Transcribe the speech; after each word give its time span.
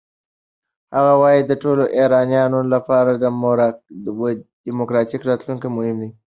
هغه 0.95 1.13
وايي 1.21 1.41
د 1.45 1.51
ټولو 1.63 1.83
ایرانیانو 1.97 2.59
لپاره 2.73 3.11
دموکراتیک 4.67 5.21
راتلونکی 5.29 5.67
مهم 5.77 5.97
دی. 6.01 6.09